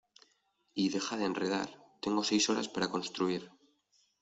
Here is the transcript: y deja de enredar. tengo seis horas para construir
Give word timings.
y 0.73 0.89
deja 0.89 1.15
de 1.15 1.25
enredar. 1.25 1.69
tengo 2.03 2.23
seis 2.27 2.43
horas 2.49 2.67
para 2.73 2.89
construir 2.95 3.43